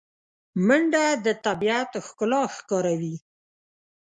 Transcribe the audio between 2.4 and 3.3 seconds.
ښکاروي